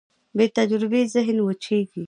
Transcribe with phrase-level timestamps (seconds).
[0.37, 1.99] بېتجربې ذهن وچېږي.